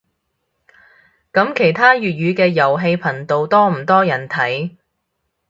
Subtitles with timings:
[1.31, 4.75] 噉其他粵語嘅遊戲頻道多唔多人睇